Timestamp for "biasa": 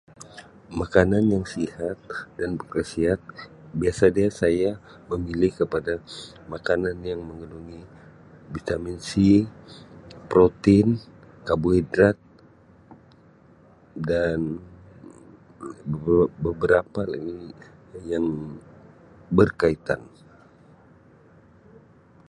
3.79-4.03